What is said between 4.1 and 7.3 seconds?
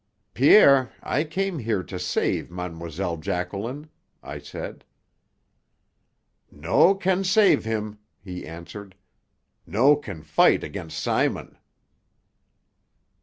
I said. "No can